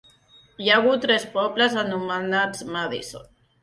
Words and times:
Hi 0.63 0.71
ha 0.71 0.77
hagut 0.81 1.03
tres 1.07 1.27
pobles 1.37 1.79
anomenats 1.85 2.69
Madison. 2.77 3.35